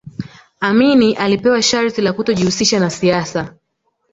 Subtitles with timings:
[0.61, 3.55] amini alipewa sharti la kutojihusisha na siasa